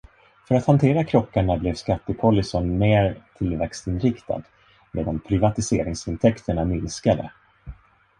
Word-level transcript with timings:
För 0.47 0.55
att 0.55 0.65
hantera 0.65 1.03
krockarna 1.03 1.57
blev 1.57 1.73
skattepolicyn 1.73 2.77
mer 2.77 3.21
tillväxtinriktad, 3.37 4.41
medan 4.91 5.19
privatiseringsintäkterna 5.19 6.65
minskade. 6.65 7.31